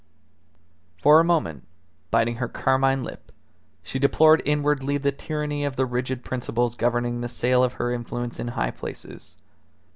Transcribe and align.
For 0.99 1.19
a 1.19 1.23
moment, 1.23 1.67
biting 2.09 2.37
her 2.37 2.47
carmine 2.47 3.03
lip, 3.03 3.31
she 3.83 3.99
deplored 3.99 4.41
inwardly 4.45 4.97
the 4.97 5.11
tyranny 5.11 5.63
of 5.63 5.75
the 5.75 5.85
rigid 5.85 6.23
principles 6.25 6.73
governing 6.73 7.21
the 7.21 7.29
sale 7.29 7.63
of 7.63 7.73
her 7.73 7.93
influence 7.93 8.39
in 8.39 8.47
high 8.47 8.71
places. 8.71 9.37